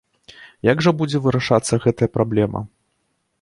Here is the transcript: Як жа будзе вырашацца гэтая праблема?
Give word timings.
Як 0.69 0.79
жа 0.85 0.93
будзе 1.01 1.21
вырашацца 1.25 1.79
гэтая 1.85 2.09
праблема? 2.17 2.59